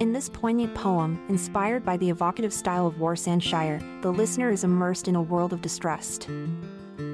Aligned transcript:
In 0.00 0.12
this 0.12 0.28
poignant 0.28 0.76
poem, 0.76 1.20
inspired 1.28 1.84
by 1.84 1.96
the 1.96 2.08
evocative 2.08 2.52
style 2.52 2.86
of 2.86 3.00
Warsan 3.00 3.42
Shire, 3.42 3.80
the 4.00 4.12
listener 4.12 4.48
is 4.48 4.62
immersed 4.62 5.08
in 5.08 5.16
a 5.16 5.22
world 5.22 5.52
of 5.52 5.60
distrust. 5.60 6.28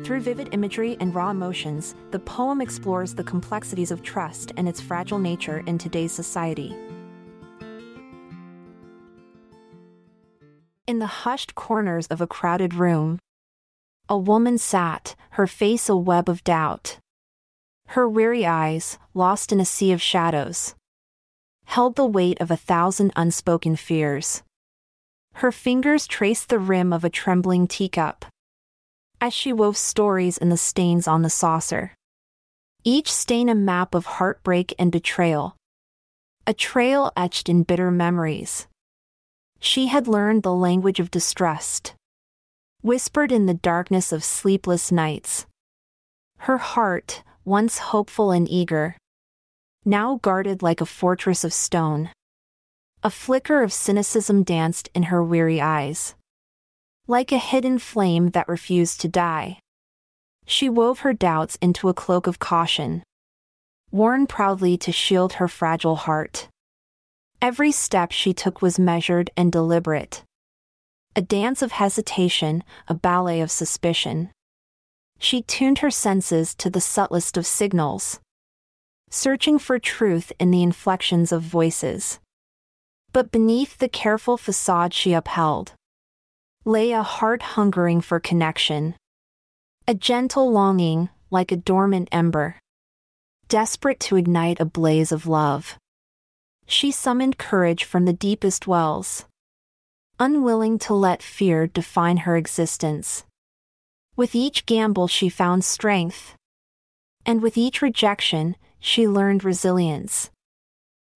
Through 0.04 0.20
vivid 0.20 0.50
imagery 0.52 0.98
and 1.00 1.14
raw 1.14 1.30
emotions, 1.30 1.94
the 2.10 2.18
poem 2.18 2.60
explores 2.60 3.14
the 3.14 3.24
complexities 3.24 3.90
of 3.90 4.02
trust 4.02 4.52
and 4.58 4.68
its 4.68 4.82
fragile 4.82 5.18
nature 5.18 5.62
in 5.66 5.78
today's 5.78 6.12
society. 6.12 6.76
In 10.86 10.98
the 10.98 11.06
hushed 11.06 11.54
corners 11.54 12.06
of 12.08 12.20
a 12.20 12.26
crowded 12.26 12.74
room, 12.74 13.18
a 14.10 14.18
woman 14.18 14.58
sat, 14.58 15.14
her 15.30 15.46
face 15.46 15.88
a 15.88 15.96
web 15.96 16.28
of 16.28 16.44
doubt. 16.44 16.98
Her 17.88 18.06
weary 18.06 18.44
eyes, 18.44 18.98
lost 19.14 19.52
in 19.52 19.60
a 19.60 19.64
sea 19.64 19.90
of 19.92 20.02
shadows, 20.02 20.74
held 21.64 21.96
the 21.96 22.06
weight 22.06 22.40
of 22.40 22.50
a 22.50 22.56
thousand 22.56 23.12
unspoken 23.16 23.76
fears. 23.76 24.42
Her 25.34 25.50
fingers 25.50 26.06
traced 26.06 26.48
the 26.48 26.58
rim 26.58 26.92
of 26.92 27.04
a 27.04 27.10
trembling 27.10 27.66
teacup. 27.66 28.24
As 29.20 29.32
she 29.32 29.52
wove 29.52 29.76
stories 29.76 30.38
in 30.38 30.48
the 30.48 30.56
stains 30.56 31.08
on 31.08 31.22
the 31.22 31.30
saucer. 31.30 31.92
Each 32.84 33.10
stain 33.10 33.48
a 33.48 33.54
map 33.54 33.94
of 33.94 34.06
heartbreak 34.06 34.74
and 34.78 34.92
betrayal. 34.92 35.56
A 36.46 36.52
trail 36.52 37.10
etched 37.16 37.48
in 37.48 37.62
bitter 37.62 37.90
memories. 37.90 38.68
She 39.58 39.86
had 39.86 40.06
learned 40.06 40.42
the 40.42 40.52
language 40.52 41.00
of 41.00 41.10
distrust. 41.10 41.94
Whispered 42.82 43.32
in 43.32 43.46
the 43.46 43.54
darkness 43.54 44.12
of 44.12 44.22
sleepless 44.22 44.92
nights. 44.92 45.46
Her 46.40 46.58
heart, 46.58 47.22
once 47.46 47.78
hopeful 47.78 48.30
and 48.30 48.46
eager, 48.46 48.96
now 49.84 50.18
guarded 50.22 50.62
like 50.62 50.80
a 50.80 50.86
fortress 50.86 51.44
of 51.44 51.52
stone. 51.52 52.10
A 53.02 53.10
flicker 53.10 53.62
of 53.62 53.72
cynicism 53.72 54.42
danced 54.42 54.88
in 54.94 55.04
her 55.04 55.22
weary 55.22 55.60
eyes. 55.60 56.14
Like 57.06 57.32
a 57.32 57.38
hidden 57.38 57.78
flame 57.78 58.30
that 58.30 58.48
refused 58.48 59.00
to 59.02 59.08
die. 59.08 59.58
She 60.46 60.70
wove 60.70 61.00
her 61.00 61.12
doubts 61.12 61.56
into 61.60 61.88
a 61.88 61.94
cloak 61.94 62.26
of 62.26 62.38
caution, 62.38 63.02
worn 63.90 64.26
proudly 64.26 64.78
to 64.78 64.92
shield 64.92 65.34
her 65.34 65.48
fragile 65.48 65.96
heart. 65.96 66.48
Every 67.42 67.72
step 67.72 68.10
she 68.10 68.32
took 68.32 68.62
was 68.62 68.78
measured 68.78 69.30
and 69.36 69.52
deliberate. 69.52 70.22
A 71.14 71.20
dance 71.20 71.60
of 71.60 71.72
hesitation, 71.72 72.64
a 72.88 72.94
ballet 72.94 73.40
of 73.40 73.50
suspicion. 73.50 74.30
She 75.18 75.42
tuned 75.42 75.78
her 75.78 75.90
senses 75.90 76.54
to 76.56 76.70
the 76.70 76.80
subtlest 76.80 77.36
of 77.36 77.46
signals 77.46 78.18
searching 79.14 79.60
for 79.60 79.78
truth 79.78 80.32
in 80.40 80.50
the 80.50 80.62
inflections 80.62 81.30
of 81.30 81.40
voices. 81.40 82.18
But 83.12 83.30
beneath 83.30 83.78
the 83.78 83.88
careful 83.88 84.36
facade 84.36 84.92
she 84.92 85.12
upheld 85.12 85.72
lay 86.66 86.92
a 86.92 87.02
heart 87.02 87.42
hungering 87.42 88.00
for 88.00 88.18
connection, 88.18 88.94
a 89.86 89.94
gentle 89.94 90.50
longing 90.50 91.10
like 91.30 91.52
a 91.52 91.56
dormant 91.56 92.08
ember, 92.10 92.56
desperate 93.48 94.00
to 94.00 94.16
ignite 94.16 94.58
a 94.58 94.64
blaze 94.64 95.12
of 95.12 95.26
love. 95.26 95.78
She 96.66 96.90
summoned 96.90 97.38
courage 97.38 97.84
from 97.84 98.06
the 98.06 98.14
deepest 98.14 98.66
wells, 98.66 99.26
unwilling 100.18 100.78
to 100.80 100.94
let 100.94 101.22
fear 101.22 101.66
define 101.66 102.18
her 102.18 102.36
existence. 102.36 103.24
With 104.16 104.34
each 104.34 104.64
gamble, 104.64 105.06
she 105.06 105.28
found 105.28 105.64
strength, 105.64 106.34
and 107.26 107.42
with 107.42 107.58
each 107.58 107.82
rejection, 107.82 108.56
she 108.84 109.08
learned 109.08 109.42
resilience. 109.42 110.30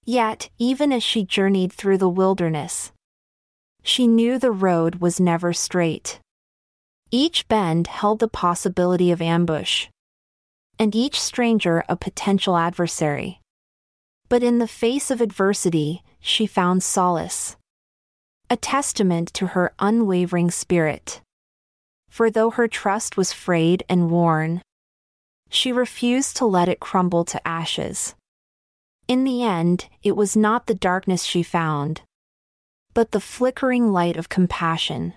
Yet, 0.07 0.49
even 0.57 0.91
as 0.91 1.03
she 1.03 1.23
journeyed 1.23 1.71
through 1.71 1.99
the 1.99 2.09
wilderness, 2.09 2.93
she 3.83 4.07
knew 4.07 4.39
the 4.39 4.51
road 4.51 4.97
was 4.97 5.21
never 5.21 5.53
straight. 5.53 6.19
Each 7.11 7.47
bend 7.47 7.87
held 7.89 8.21
the 8.21 8.29
possibility 8.29 9.13
of 9.13 9.21
ambush, 9.21 9.89
and 10.79 10.95
each 10.95 11.21
stranger 11.21 11.85
a 11.91 11.97
potential 11.97 12.57
adversary. 12.57 13.43
But 14.31 14.43
in 14.43 14.61
the 14.61 14.67
face 14.67 15.11
of 15.11 15.21
adversity, 15.21 16.03
she 16.21 16.47
found 16.47 16.83
solace, 16.83 17.57
a 18.49 18.57
testament 18.57 19.35
to 19.35 19.49
her 19.49 19.75
unwavering 19.79 20.51
spirit. 20.51 21.21
For 22.09 22.31
though 22.31 22.49
her 22.49 22.67
trust 22.67 23.19
was 23.19 23.35
frayed 23.35 23.85
and 23.91 24.11
worn, 24.11 24.63
she 25.49 25.73
refused 25.73 26.37
to 26.37 26.47
let 26.47 26.69
it 26.69 26.81
crumble 26.81 27.25
to 27.25 27.49
ashes. 27.49 28.15
In 29.07 29.25
the 29.25 29.43
end, 29.43 29.89
it 30.03 30.17
was 30.17 30.37
not 30.37 30.67
the 30.67 30.75
darkness 30.75 31.25
she 31.25 31.43
found, 31.43 32.03
but 32.93 33.13
the 33.13 33.21
flickering 33.21 33.91
light 33.91 34.17
of 34.17 34.29
compassion. 34.29 35.15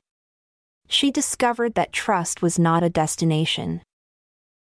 She 0.87 1.11
discovered 1.11 1.75
that 1.75 1.91
trust 1.93 2.41
was 2.41 2.57
not 2.57 2.83
a 2.83 2.89
destination, 2.89 3.81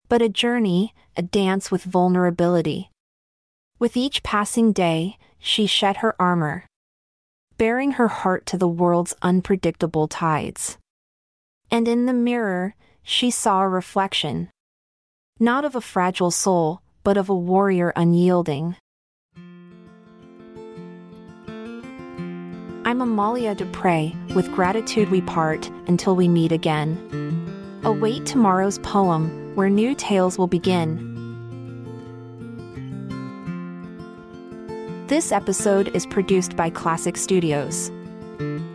but 0.08 0.22
a 0.22 0.28
journey, 0.28 0.94
a 1.16 1.22
dance 1.22 1.70
with 1.70 1.84
vulnerability. 1.84 2.90
With 3.78 3.96
each 3.96 4.22
passing 4.22 4.72
day, 4.72 5.18
she 5.38 5.66
shed 5.66 5.98
her 5.98 6.20
armor, 6.20 6.66
baring 7.58 7.92
her 7.92 8.08
heart 8.08 8.46
to 8.46 8.56
the 8.56 8.68
world's 8.68 9.14
unpredictable 9.20 10.08
tides. 10.08 10.78
And 11.70 11.86
in 11.86 12.06
the 12.06 12.14
mirror, 12.14 12.74
she 13.02 13.30
saw 13.30 13.60
a 13.60 13.68
reflection 13.68 14.50
not 15.40 15.64
of 15.64 15.76
a 15.76 15.80
fragile 15.80 16.30
soul, 16.30 16.80
but 17.04 17.16
of 17.16 17.28
a 17.28 17.34
warrior 17.34 17.92
unyielding. 17.94 18.76
I'm 22.84 23.00
Amalia 23.02 23.54
Dupre, 23.54 24.12
with 24.34 24.50
gratitude 24.52 25.10
we 25.10 25.20
part 25.20 25.68
until 25.86 26.16
we 26.16 26.26
meet 26.26 26.52
again. 26.52 27.80
Await 27.84 28.26
tomorrow's 28.26 28.78
poem, 28.80 29.54
where 29.54 29.68
new 29.68 29.94
tales 29.94 30.38
will 30.38 30.46
begin. 30.46 31.06
This 35.06 35.32
episode 35.32 35.94
is 35.94 36.06
produced 36.06 36.56
by 36.56 36.70
Klassic 36.70 37.16
Studios. 37.16 37.92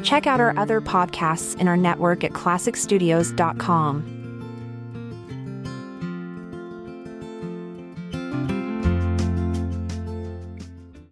Check 0.04 0.28
out 0.28 0.40
our 0.40 0.58
other 0.58 0.80
podcasts 0.82 1.60
in 1.60 1.68
our 1.68 1.78
network 1.78 2.24
at 2.24 2.32
klassicstudios.com. 2.32 4.23